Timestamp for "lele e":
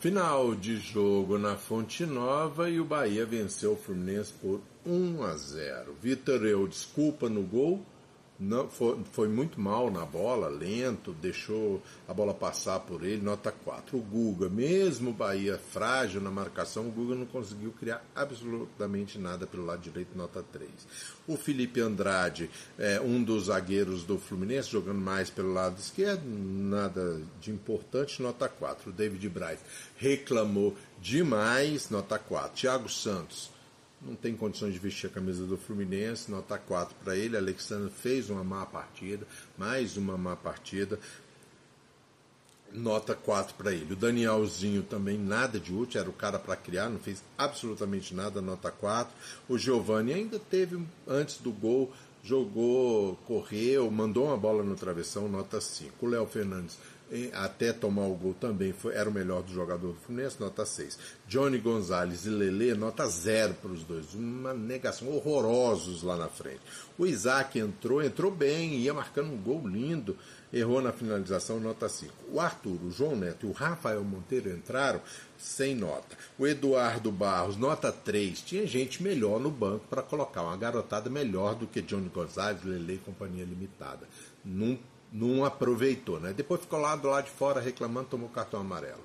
82.64-82.98